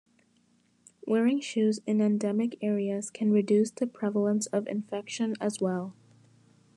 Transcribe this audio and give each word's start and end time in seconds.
Wearing 1.05 1.41
shoes 1.41 1.79
in 1.85 2.01
endemic 2.01 2.57
areas 2.63 3.11
can 3.11 3.31
reduce 3.31 3.69
the 3.69 3.85
prevalence 3.85 4.47
of 4.47 4.65
infection 4.67 5.35
as 5.39 5.61
well. 5.61 5.93